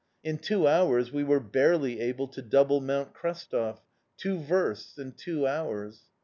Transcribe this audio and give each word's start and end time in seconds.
In 0.23 0.39
two 0.39 0.67
hours 0.67 1.11
we 1.11 1.23
were 1.23 1.39
barely 1.39 1.99
able 1.99 2.27
to 2.29 2.41
double 2.41 2.81
Mount 2.81 3.13
Krestov 3.13 3.81
two 4.17 4.39
versts 4.39 4.97
in 4.97 5.11
two 5.11 5.45
hours! 5.45 6.05